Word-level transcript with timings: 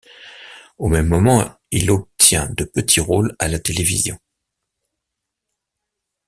Au 0.79 0.87
même 0.87 1.05
moment, 1.05 1.57
il 1.69 1.91
obtient 1.91 2.49
de 2.57 2.63
petits 2.63 2.99
rôles 2.99 3.35
à 3.37 3.47
la 3.47 3.59
télévision. 3.59 4.17